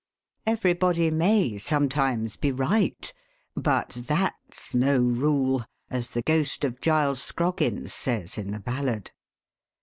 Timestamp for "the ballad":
8.49-9.11